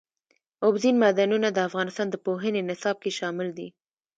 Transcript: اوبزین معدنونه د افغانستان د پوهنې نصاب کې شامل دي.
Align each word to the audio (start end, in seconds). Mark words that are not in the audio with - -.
اوبزین 0.65 0.95
معدنونه 1.03 1.47
د 1.51 1.57
افغانستان 1.67 2.07
د 2.09 2.15
پوهنې 2.25 2.61
نصاب 2.69 2.95
کې 3.03 3.11
شامل 3.19 3.47
دي. 3.57 3.67